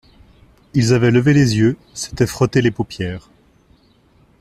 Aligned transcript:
Ils 0.73 0.93
avaient 0.93 1.11
levé 1.11 1.31
les 1.31 1.57
yeux, 1.57 1.77
s’étaient 1.93 2.25
frottés 2.25 2.63
les 2.63 2.71
paupières. 2.71 3.29